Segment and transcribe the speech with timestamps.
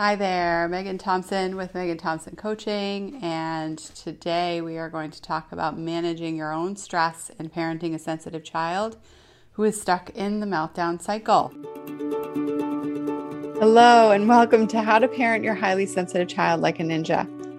[0.00, 5.50] Hi there, Megghan Thompson with Megghan Thompson Coaching, and today we are going to talk
[5.50, 8.96] about managing your own stress and parenting a sensitive child
[9.54, 11.52] who is stuck in the meltdown cycle.
[13.58, 17.26] Hello, and welcome to How to Parent Your Highly Sensitive Child Like a Ninja.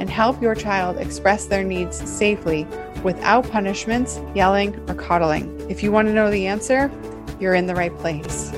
[0.00, 2.66] and help your child express their needs safely
[3.04, 5.60] without punishments, yelling, or coddling.
[5.70, 6.90] If you want to know the answer,
[7.38, 8.52] you're in the right place.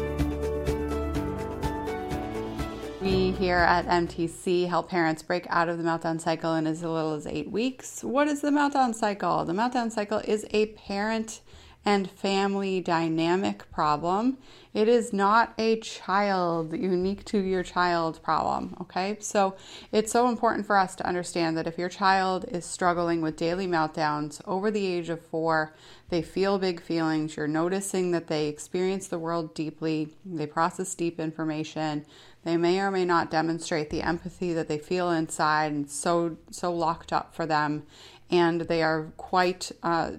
[3.02, 7.14] We here at MTC help parents break out of the meltdown cycle in as little
[7.14, 8.04] as eight weeks.
[8.04, 9.44] What is the meltdown cycle?
[9.44, 11.40] The meltdown cycle is a parent
[11.84, 14.38] and family dynamic problem.
[14.72, 18.76] It is not a child, unique to your child problem.
[18.80, 19.56] Okay, so
[19.90, 23.66] it's so important for us to understand that if your child is struggling with daily
[23.66, 25.74] meltdowns over the age of four,
[26.08, 31.18] they feel big feelings, you're noticing that they experience the world deeply, they process deep
[31.18, 32.06] information.
[32.44, 36.74] They may or may not demonstrate the empathy that they feel inside and so so
[36.74, 37.84] locked up for them
[38.32, 40.12] and they are quite uh,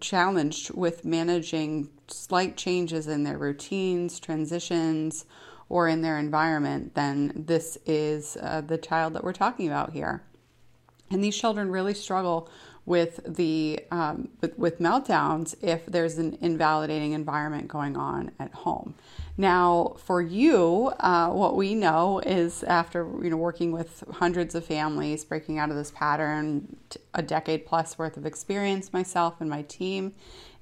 [0.00, 5.26] challenged with managing slight changes in their routines, transitions,
[5.68, 10.22] or in their environment, then this is uh, the child that we're talking about here.
[11.10, 12.48] And these children really struggle
[12.86, 18.94] with the um, with, with meltdowns if there's an invalidating environment going on at home.
[19.40, 24.66] Now, for you, uh, what we know is after you know working with hundreds of
[24.66, 26.76] families, breaking out of this pattern,
[27.14, 30.12] a decade plus worth of experience, myself and my team,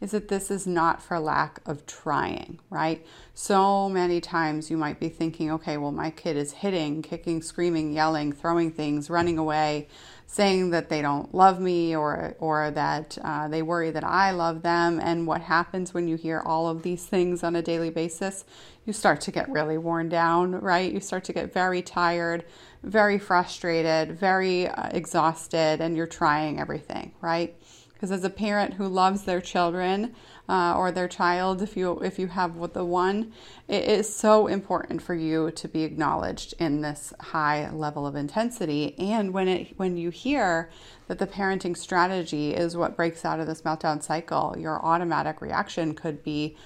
[0.01, 3.05] is that this is not for lack of trying, right?
[3.35, 7.93] So many times you might be thinking, okay, well, my kid is hitting, kicking, screaming,
[7.93, 9.89] yelling, throwing things, running away
[10.31, 14.63] saying that they don't love me or or that uh, they worry that I love
[14.63, 15.01] them.
[15.01, 18.45] And what happens when you hear all of these things on a daily basis?
[18.85, 20.93] You start to get really worn down, right?
[20.93, 22.45] You start to get very tired,
[22.83, 27.57] very frustrated, very uh, exhausted, and you're trying everything, right?
[27.95, 30.15] Because as a parent who loves their children,
[30.49, 33.33] uh, or their child if you if you have the one
[33.69, 38.95] it is so important for you to be acknowledged in this high level of intensity.
[38.99, 40.71] And when it when you hear
[41.07, 45.95] that the parenting strategy is what breaks out of this meltdown cycle your automatic reaction
[45.95, 46.57] could be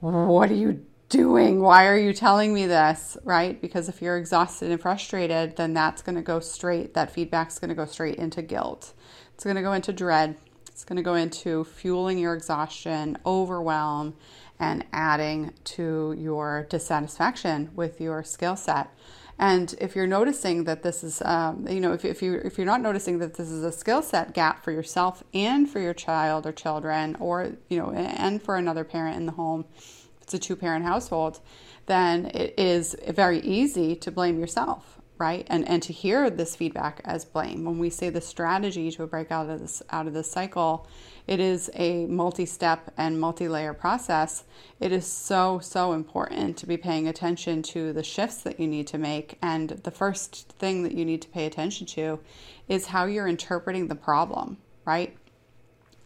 [0.00, 1.60] what are you doing?
[1.60, 3.16] Why are you telling me this?
[3.22, 3.60] Right?
[3.60, 7.70] Because if you're exhausted and frustrated then that's going to go straight that feedback's going
[7.70, 8.94] to go straight into guilt.
[9.34, 10.36] It's going to go into dread
[10.72, 14.14] it's going to go into fueling your exhaustion, overwhelm,
[14.58, 18.88] and adding to your dissatisfaction with your skill set.
[19.38, 22.66] And if you're noticing that this is, um, you know, if, if you if you're
[22.66, 26.46] not noticing that this is a skill set gap for yourself and for your child
[26.46, 30.38] or children, or you know, and for another parent in the home, if it's a
[30.38, 31.40] two parent household,
[31.86, 35.46] then it is very easy to blame yourself right?
[35.48, 37.64] And and to hear this feedback as blame.
[37.64, 40.88] When we say the strategy to break out of this out of this cycle,
[41.28, 44.42] it is a multi-step and multi-layer process.
[44.80, 48.88] It is so so important to be paying attention to the shifts that you need
[48.88, 49.38] to make.
[49.40, 52.18] And the first thing that you need to pay attention to
[52.66, 55.16] is how you're interpreting the problem, right?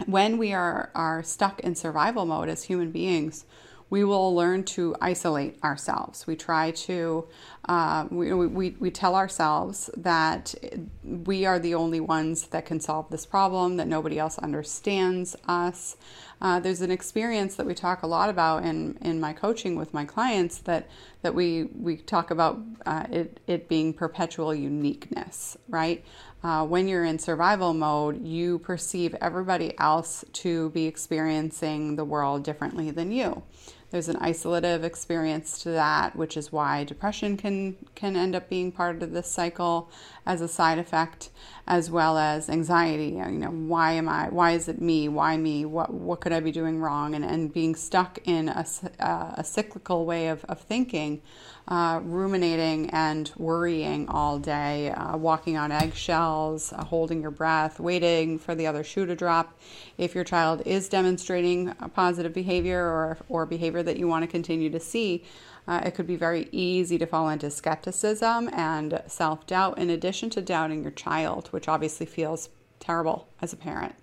[0.04, 3.46] When we are are stuck in survival mode as human beings,
[3.88, 6.26] we will learn to isolate ourselves.
[6.26, 7.28] We try to,
[7.66, 10.54] uh, we, we, we tell ourselves that
[11.02, 15.96] we are the only ones that can solve this problem, that nobody else understands us.
[16.40, 19.92] Uh, there's an experience that we talk a lot about in, in my coaching with
[19.92, 20.88] my clients that,
[21.22, 26.04] that we, we talk about uh, it, it being perpetual uniqueness, right?
[26.44, 32.44] Uh, when you're in survival mode, you perceive everybody else to be experiencing the world
[32.44, 33.42] differently than you.
[33.90, 38.72] There's an isolative experience to that, which is why depression can can end up being
[38.72, 39.88] part of this cycle
[40.26, 41.30] as a side effect,
[41.68, 43.10] as well as anxiety.
[43.10, 44.28] You know, why am I?
[44.28, 45.08] Why is it me?
[45.08, 45.64] Why me?
[45.64, 47.14] What what could I be doing wrong?
[47.14, 48.66] And and being stuck in a,
[48.98, 51.22] uh, a cyclical way of, of thinking,
[51.68, 58.38] uh, ruminating and worrying all day, uh, walking on eggshells, uh, holding your breath, waiting
[58.38, 59.58] for the other shoe to drop.
[59.96, 64.30] If your child is demonstrating a positive behavior or or behavior that you want to
[64.30, 65.22] continue to see
[65.68, 70.30] Uh, it could be very easy to fall into skepticism and self doubt, in addition
[70.30, 73.94] to doubting your child, which obviously feels terrible as a parent.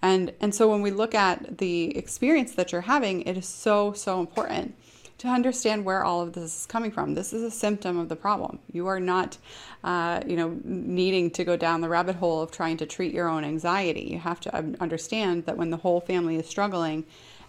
[0.00, 3.92] And, and so when we look at the experience that you're having, it is so,
[3.94, 4.74] so important
[5.18, 7.14] to understand where all of this is coming from.
[7.14, 8.58] This is a symptom of the problem.
[8.72, 9.38] You are not,
[9.82, 13.28] uh, you know, needing to go down the rabbit hole of trying to treat your
[13.28, 14.06] own anxiety.
[14.12, 14.50] You have to
[14.80, 17.04] understand that when the whole family is struggling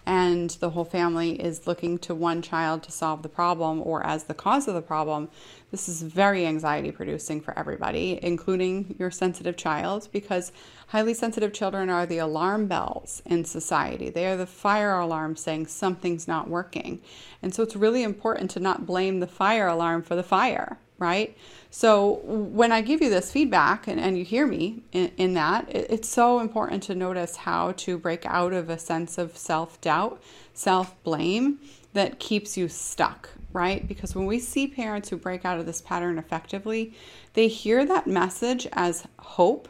[0.05, 4.25] and the whole family is looking to one child to solve the problem or as
[4.25, 5.29] the cause of the problem,
[5.71, 10.51] this is very anxiety producing for everybody, including your sensitive child, because
[10.87, 14.09] highly sensitive children are the alarm bells in society.
[14.09, 17.01] They are the fire alarm saying something's not working.
[17.41, 21.35] And so it's really important to not blame the fire alarm for the fire, right?
[21.69, 25.67] So when I give you this feedback and, and you hear me in, in that,
[25.69, 29.81] it, it's so important to notice how to break out of a sense of self
[29.81, 30.21] doubt,
[30.53, 31.59] self blame
[31.93, 33.87] that keeps you stuck, right?
[33.87, 36.93] Because when we see parents who break out of this pattern effectively,
[37.33, 39.67] they hear that message as hope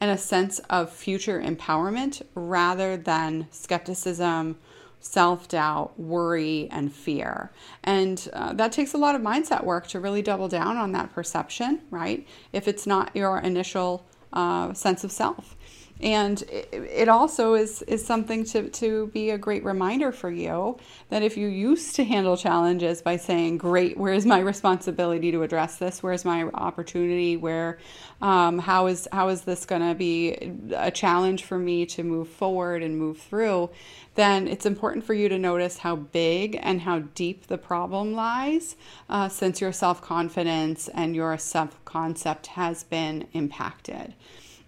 [0.00, 4.56] and a sense of future empowerment rather than skepticism
[5.00, 7.50] self doubt, worry, and fear.
[7.82, 11.12] And uh, that takes a lot of mindset work to really double down on that
[11.12, 12.26] perception, right?
[12.52, 15.56] If it's not your initial uh, sense of self.
[16.02, 20.78] And it also is, is something to, to be a great reminder for you
[21.10, 25.76] that if you used to handle challenges by saying, Great, where's my responsibility to address
[25.76, 26.02] this?
[26.02, 27.36] Where's my opportunity?
[27.36, 27.78] Where,
[28.22, 30.32] um, how, is, how is this going to be
[30.74, 33.68] a challenge for me to move forward and move through?
[34.14, 38.76] Then it's important for you to notice how big and how deep the problem lies
[39.08, 44.14] uh, since your self confidence and your self concept has been impacted.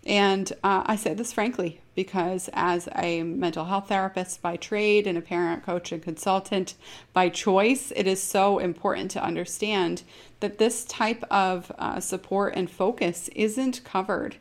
[0.06, 5.18] And uh, I say this frankly because, as a mental health therapist by trade and
[5.18, 6.74] a parent coach and consultant
[7.12, 10.02] by choice, it is so important to understand
[10.40, 14.36] that this type of uh, support and focus isn't covered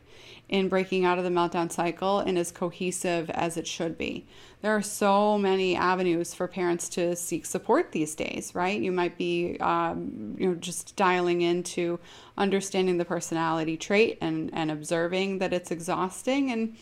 [0.48, 4.26] in breaking out of the meltdown cycle and as cohesive as it should be
[4.62, 8.80] there are so many avenues for parents to seek support these days, right?
[8.80, 11.98] You might be, um, you know, just dialing into
[12.38, 16.52] understanding the personality trait and, and observing that it's exhausting.
[16.52, 16.76] And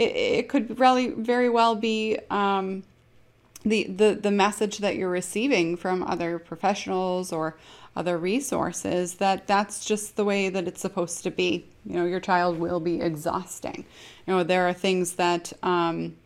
[0.00, 2.82] it, it could really very well be um,
[3.64, 7.56] the, the, the message that you're receiving from other professionals or
[7.94, 11.66] other resources that that's just the way that it's supposed to be.
[11.84, 13.84] You know, your child will be exhausting.
[14.26, 16.16] You know, there are things that, um,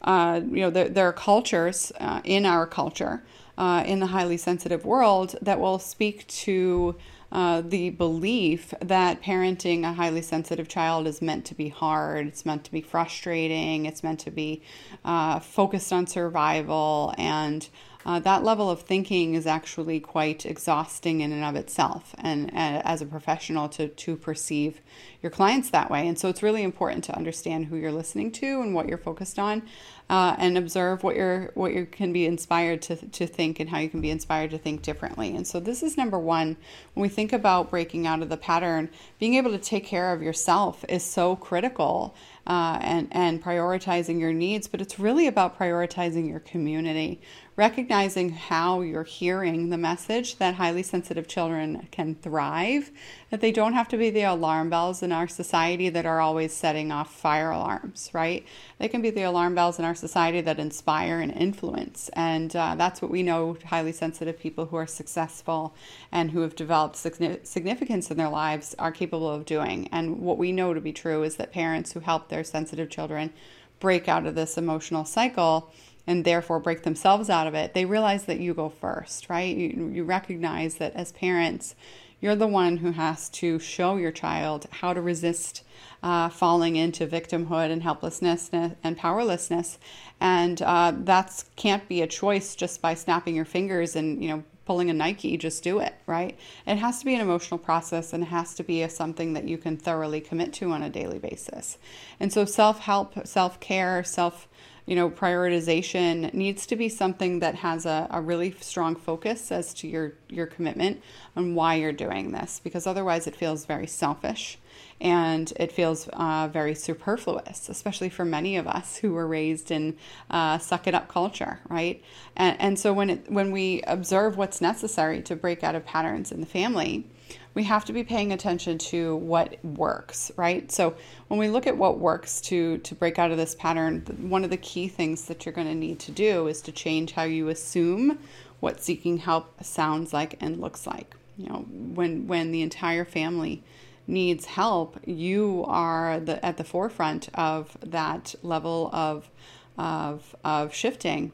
[0.00, 3.22] uh, you know, there, there are cultures uh, in our culture,
[3.58, 6.96] uh, in the highly sensitive world, that will speak to
[7.30, 12.46] uh, the belief that parenting a highly sensitive child is meant to be hard, it's
[12.46, 14.62] meant to be frustrating, it's meant to be
[15.04, 17.68] uh, focused on survival, and
[18.06, 22.82] uh, that level of thinking is actually quite exhausting in and of itself, and, and
[22.86, 24.80] as a professional to to perceive
[25.22, 26.08] your clients that way.
[26.08, 29.38] And so it's really important to understand who you're listening to and what you're focused
[29.38, 29.62] on,
[30.10, 33.78] uh, and observe what you're what you can be inspired to to think and how
[33.78, 35.34] you can be inspired to think differently.
[35.34, 36.56] And so this is number one.
[36.94, 40.22] When we think about breaking out of the pattern, being able to take care of
[40.22, 42.14] yourself is so critical.
[42.46, 47.20] Uh, and and prioritizing your needs, but it's really about prioritizing your community,
[47.56, 52.90] recognizing how you're hearing the message that highly sensitive children can thrive,
[53.28, 56.54] that they don't have to be the alarm bells in our society that are always
[56.54, 58.46] setting off fire alarms, right?
[58.78, 62.10] They can be the alarm bells in our society that inspire and influence.
[62.14, 65.74] And uh, that's what we know highly sensitive people who are successful
[66.10, 69.88] and who have developed significance in their lives are capable of doing.
[69.92, 73.32] And what we know to be true is that parents who help their sensitive children
[73.80, 75.72] break out of this emotional cycle
[76.06, 79.54] and therefore break themselves out of it, they realize that you go first, right?
[79.54, 81.74] You, you recognize that as parents,
[82.20, 85.62] you're the one who has to show your child how to resist
[86.02, 89.78] uh, falling into victimhood and helplessness and powerlessness.
[90.20, 94.44] And uh, that can't be a choice just by snapping your fingers and, you know,
[94.64, 96.38] pulling a Nike, just do it, right?
[96.66, 99.48] It has to be an emotional process and it has to be a, something that
[99.48, 101.78] you can thoroughly commit to on a daily basis.
[102.20, 104.46] And so self help, self care, self
[104.88, 109.74] you know, prioritization needs to be something that has a, a really strong focus as
[109.74, 111.02] to your, your commitment
[111.36, 114.56] and why you're doing this, because otherwise it feels very selfish
[114.98, 119.94] and it feels uh, very superfluous, especially for many of us who were raised in
[120.30, 122.02] uh, suck it up culture, right?
[122.34, 126.32] And, and so when it, when we observe what's necessary to break out of patterns
[126.32, 127.06] in the family,
[127.54, 130.70] we have to be paying attention to what works, right?
[130.70, 130.94] So
[131.28, 134.50] when we look at what works to to break out of this pattern, one of
[134.50, 137.48] the key things that you're going to need to do is to change how you
[137.48, 138.18] assume
[138.60, 141.14] what seeking help sounds like and looks like.
[141.36, 143.62] You know, when when the entire family
[144.06, 149.30] needs help, you are the at the forefront of that level of
[149.76, 151.32] of of shifting.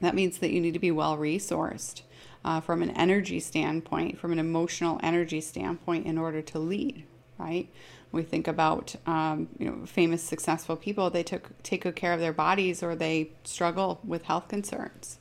[0.00, 2.02] That means that you need to be well resourced
[2.44, 7.04] uh, from an energy standpoint, from an emotional energy standpoint, in order to lead.
[7.38, 7.68] Right?
[8.12, 11.10] We think about um, you know famous successful people.
[11.10, 15.18] They took take good care of their bodies, or they struggle with health concerns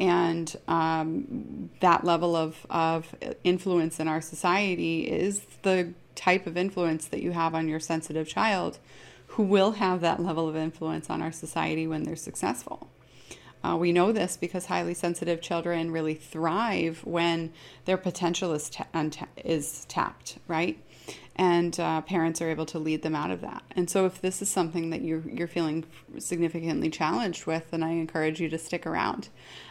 [0.00, 3.14] and um, that level of, of
[3.44, 8.26] influence in our society is the type of influence that you have on your sensitive
[8.26, 8.78] child
[9.28, 12.89] who will have that level of influence on our society when they're successful.
[13.62, 17.52] Uh, we know this because highly sensitive children really thrive when
[17.84, 18.86] their potential is, ta-
[19.44, 20.78] is tapped, right?
[21.40, 23.62] And uh, parents are able to lead them out of that.
[23.74, 25.86] And so, if this is something that you're you're feeling
[26.18, 29.30] significantly challenged with, then I encourage you to stick around.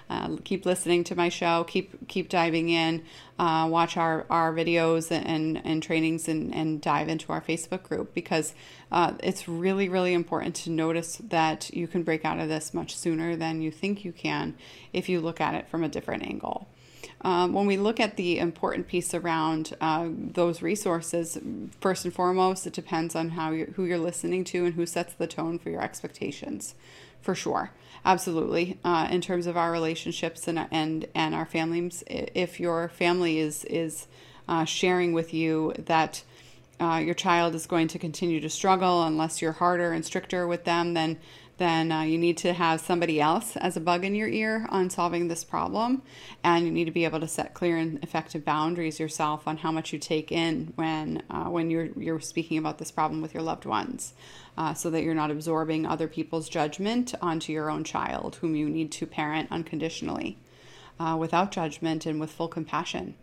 [0.09, 1.63] Uh, keep listening to my show.
[1.65, 3.03] Keep keep diving in.
[3.38, 8.13] Uh, watch our, our videos and, and trainings and, and dive into our Facebook group
[8.13, 8.53] because
[8.91, 12.97] uh, it's really, really important to notice that you can break out of this much
[12.97, 14.55] sooner than you think you can
[14.91, 16.67] if you look at it from a different angle.
[17.21, 21.38] Um, when we look at the important piece around uh, those resources,
[21.81, 25.13] first and foremost, it depends on how you who you're listening to and who sets
[25.13, 26.75] the tone for your expectations,
[27.21, 27.71] for sure,
[28.05, 28.79] absolutely.
[28.85, 33.65] Uh, in terms of our relationships and and and our families, if your family is
[33.65, 34.07] is
[34.47, 36.23] uh, sharing with you that.
[36.81, 40.63] Uh, your child is going to continue to struggle unless you're harder and stricter with
[40.63, 41.17] them, then
[41.59, 44.89] then uh, you need to have somebody else as a bug in your ear on
[44.89, 46.01] solving this problem.
[46.43, 49.71] And you need to be able to set clear and effective boundaries yourself on how
[49.71, 53.43] much you take in when, uh, when you're, you're speaking about this problem with your
[53.43, 54.13] loved ones.
[54.57, 58.67] Uh, so that you're not absorbing other people's judgment onto your own child, whom you
[58.67, 60.37] need to parent unconditionally,
[60.99, 63.15] uh, without judgment and with full compassion.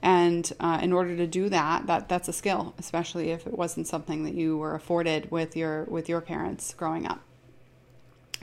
[0.00, 3.88] And uh, in order to do that, that that's a skill, especially if it wasn't
[3.88, 7.20] something that you were afforded with your with your parents growing up.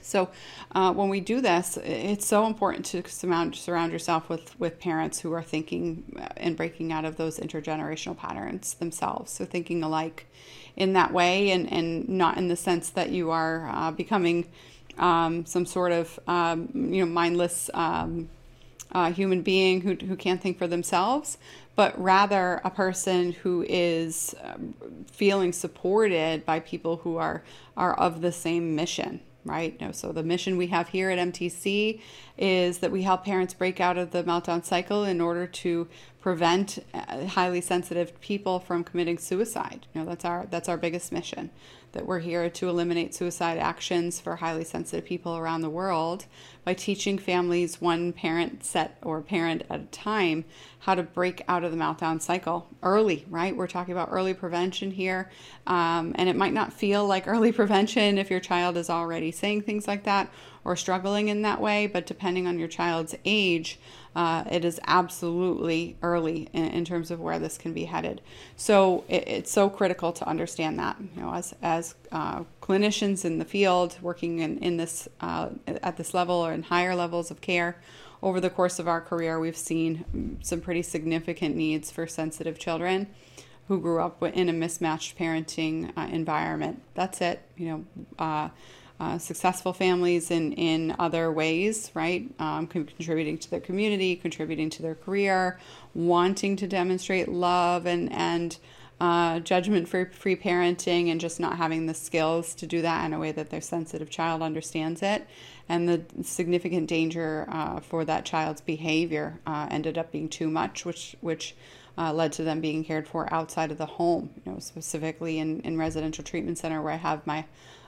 [0.04, 0.30] So,
[0.74, 5.20] uh, when we do this, it's so important to surround, surround yourself with, with parents
[5.20, 9.32] who are thinking uh, and breaking out of those intergenerational patterns themselves.
[9.32, 10.28] So, thinking alike
[10.76, 14.48] in that way and, and not in the sense that you are uh, becoming
[14.98, 18.30] um, some sort of um, you know mindless um,
[18.92, 21.38] uh, human being who, who can't think for themselves,
[21.76, 24.76] but rather a person who is um,
[25.12, 27.44] feeling supported by people who are,
[27.76, 29.80] are of the same mission right?
[29.80, 32.02] No, so the mission we have here at MTC
[32.38, 35.88] is that we help parents break out of the meltdown cycle in order to
[36.22, 39.88] prevent uh, highly sensitive people from committing suicide.
[39.94, 41.50] You know, that's our that's our biggest mission
[41.94, 46.26] that we're here to eliminate suicide actions for highly sensitive people around the world
[46.66, 50.44] by teaching families one parent set or parent at a time
[50.80, 53.56] how to break out of the meltdown cycle early, right?
[53.56, 55.30] We're talking about early prevention here.
[55.66, 59.62] Um, and it might not feel like early prevention if your child is already saying
[59.62, 60.30] things like that
[60.66, 63.80] or struggling in that way, but depending on your child's age,
[64.16, 68.22] uh, it is absolutely early in, in, terms of where this can be headed.
[68.56, 70.98] So it, it's so critical to understand that.
[71.16, 75.98] You know, as as uh, clinicians in the field working in in this uh, at
[75.98, 77.78] this level or in higher levels of care.
[78.22, 83.08] Over the course of our career, we've seen some pretty significant needs for sensitive children
[83.68, 86.82] who grew up in a mismatched parenting uh, environment.
[86.94, 87.42] That's it.
[87.58, 87.86] You
[88.20, 88.52] know,
[89.00, 92.30] uh, successful families in, in other ways, right?
[92.40, 95.60] Um, contributing to their community, contributing to their career,
[95.94, 98.58] wanting to demonstrate love and, and
[99.02, 103.14] uh, judgment for free parenting, and just not having the skills to do that in
[103.14, 105.28] a way that their sensitive child understands it.
[105.68, 110.86] And the significant danger uh, for that child's behavior uh, ended up being too much,
[110.86, 111.56] which, which
[111.98, 115.62] uh, led to them being cared for outside of the home, you know, specifically in,
[115.62, 117.46] in residential treatment center where I have my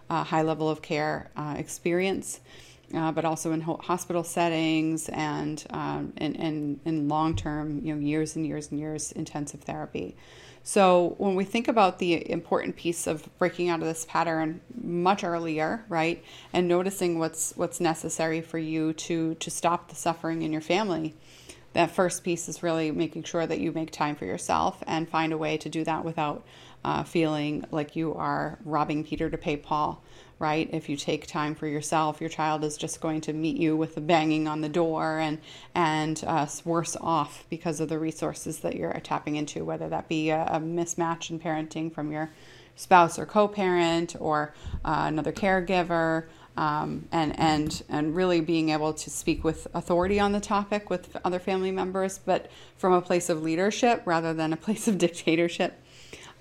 [0.09, 2.39] uh, high level of care uh, experience,
[2.93, 8.35] uh, but also in ho- hospital settings and um, in long term, you know, years
[8.35, 10.15] and years and years intensive therapy.
[10.67, 15.23] So when we think about the important piece of breaking out of this pattern much
[15.23, 20.51] earlier, right, and noticing what's what's necessary for you to to stop the suffering in
[20.51, 21.13] your family,
[21.73, 25.31] that first piece is really making sure that you make time for yourself and find
[25.31, 26.43] a way to do that without
[26.85, 30.03] uh, feeling like you are robbing Peter to pay Paul,
[30.37, 30.69] right?
[30.71, 33.97] If you take time for yourself, your child is just going to meet you with
[33.97, 35.39] a banging on the door and
[35.73, 40.29] and uh, worse off because of the resources that you're tapping into, whether that be
[40.29, 42.29] a, a mismatch in parenting from your
[42.75, 44.53] spouse or co-parent or
[44.85, 46.25] uh, another caregiver.
[46.57, 51.17] um, and and and really being able to speak with authority on the topic with
[51.25, 55.81] other family members, but from a place of leadership rather than a place of dictatorship,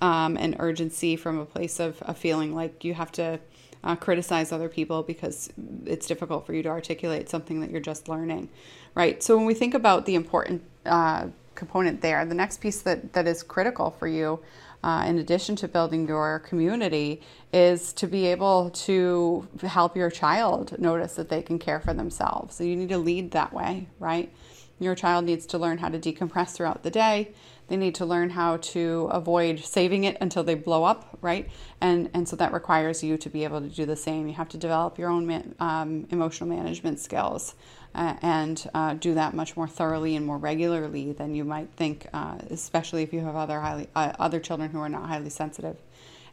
[0.00, 3.38] um, and urgency from a place of a feeling like you have to
[3.82, 5.50] uh, criticize other people because
[5.84, 8.48] it's difficult for you to articulate something that you're just learning,
[8.94, 9.22] right?
[9.22, 13.26] So when we think about the important uh, component there, the next piece that that
[13.26, 14.40] is critical for you
[14.84, 17.22] uh, in addition to building your community,
[17.54, 22.54] is to be able to help your child notice that they can care for themselves.
[22.54, 24.30] So you need to lead that way, right?
[24.78, 27.32] Your child needs to learn how to decompress throughout the day.
[27.68, 31.48] They need to learn how to avoid saving it until they blow up, right?
[31.80, 34.28] And and so that requires you to be able to do the same.
[34.28, 37.54] You have to develop your own man, um, emotional management skills
[37.94, 42.06] uh, and uh, do that much more thoroughly and more regularly than you might think,
[42.12, 45.76] uh, especially if you have other highly uh, other children who are not highly sensitive,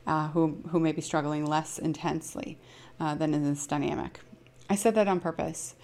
[0.08, 2.58] uh, who who may be struggling less intensely
[3.00, 4.20] uh, than in this dynamic.
[4.70, 5.76] I said that on purpose.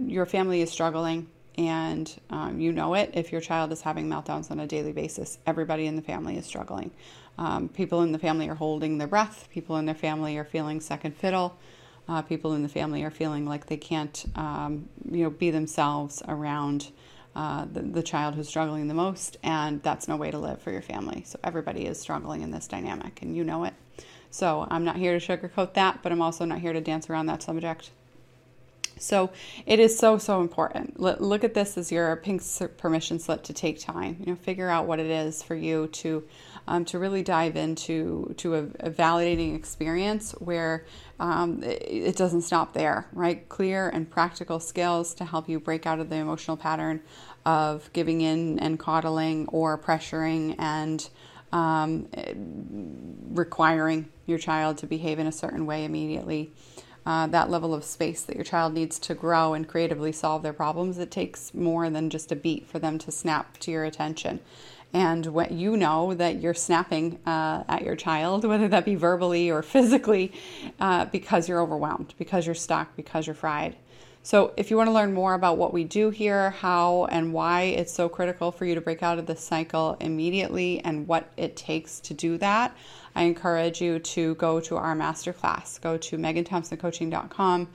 [0.00, 1.28] your family is struggling
[1.58, 5.38] and um, you know it if your child is having meltdowns on a daily basis.
[5.46, 6.90] Everybody in the family is struggling.
[7.38, 9.48] Um, people in the family are holding their breath.
[9.50, 11.56] People in their family are feeling second fiddle.
[12.08, 16.22] Uh, people in the family are feeling like they can't, um, you know, be themselves
[16.28, 16.90] around
[17.34, 20.70] uh, the, the child who's struggling the most, and that's no way to live for
[20.70, 21.22] your family.
[21.26, 23.74] So everybody is struggling in this dynamic, and you know it.
[24.30, 27.26] So I'm not here to sugarcoat that, but I'm also not here to dance around
[27.26, 27.90] that subject.
[28.98, 29.30] So
[29.66, 30.98] it is so so important.
[30.98, 32.42] Look at this as your pink
[32.78, 34.16] permission slip to take time.
[34.20, 36.24] You know, figure out what it is for you to
[36.66, 40.84] um, to really dive into to a, a validating experience where
[41.20, 43.06] um, it, it doesn't stop there.
[43.12, 47.02] Right, clear and practical skills to help you break out of the emotional pattern
[47.44, 51.08] of giving in and coddling or pressuring and
[51.52, 52.08] um,
[53.30, 56.52] requiring your child to behave in a certain way immediately
[57.06, 60.52] uh, that level of space that your child needs to grow and creatively solve their
[60.52, 64.40] problems, it takes more than just a beat for them to snap to your attention.
[64.92, 69.50] And what you know that you're snapping uh, at your child, whether that be verbally
[69.50, 70.32] or physically,
[70.80, 73.76] uh, because you're overwhelmed, because you're stuck, because you're fried.
[74.22, 77.62] So, if you want to learn more about what we do here, how and why
[77.62, 81.54] it's so critical for you to break out of the cycle immediately, and what it
[81.54, 82.76] takes to do that,
[83.16, 85.80] I encourage you to go to our masterclass.
[85.80, 87.68] Go to megghanthompsoncoaching.com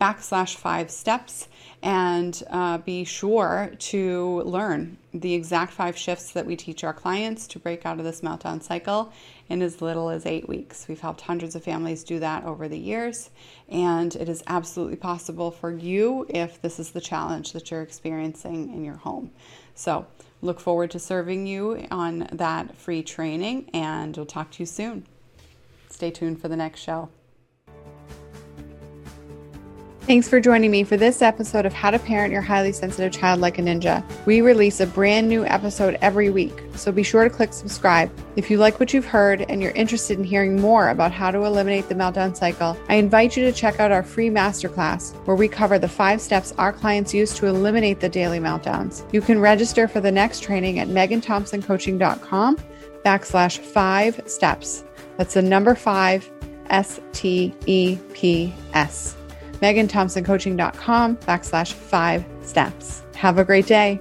[0.00, 1.48] backslash five steps
[1.82, 7.46] and uh, be sure to learn the exact five shifts that we teach our clients
[7.46, 9.12] to break out of this meltdown cycle
[9.48, 10.86] in as little as eight weeks.
[10.88, 13.30] We've helped hundreds of families do that over the years,
[13.68, 18.72] and it is absolutely possible for you if this is the challenge that you're experiencing
[18.72, 19.30] in your home.
[19.74, 20.06] So,
[20.40, 25.06] look forward to serving you on that free training, and we'll talk to you soon.
[25.88, 27.08] Stay tuned for the next show.
[30.06, 33.40] Thanks for joining me for this episode of How to Parent Your Highly Sensitive Child
[33.40, 34.04] Like a Ninja.
[34.26, 38.12] We release a brand new episode every week, so be sure to click subscribe.
[38.36, 41.44] If you like what you've heard and you're interested in hearing more about how to
[41.44, 45.48] eliminate the meltdown cycle, I invite you to check out our free masterclass where we
[45.48, 49.10] cover the five steps our clients use to eliminate the daily meltdowns.
[49.10, 52.58] You can register for the next training at megghanthompsoncoaching.com
[53.06, 54.84] backslash five steps.
[55.16, 56.30] That's the number five,
[56.68, 59.16] S T E P S
[59.64, 63.02] megghanthompsoncoaching.com backslash five steps.
[63.14, 64.00] Have a great day.